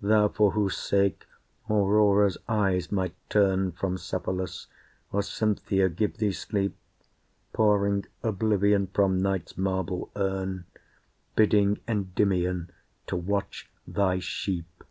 Thou 0.00 0.28
for 0.28 0.52
whose 0.52 0.76
sake 0.76 1.26
Aurora's 1.68 2.38
eyes 2.48 2.92
might 2.92 3.14
turn 3.28 3.72
From 3.72 3.98
Cephalus, 3.98 4.68
or 5.10 5.20
Cynthia 5.20 5.88
give 5.88 6.18
thee 6.18 6.30
sleep, 6.30 6.76
Pouring 7.52 8.04
oblivion 8.22 8.86
from 8.86 9.20
night's 9.20 9.58
marble 9.58 10.12
urn, 10.14 10.64
Bidding 11.34 11.80
Endymion 11.88 12.70
to 13.08 13.16
watch 13.16 13.68
thy 13.84 14.20
sheep! 14.20 14.84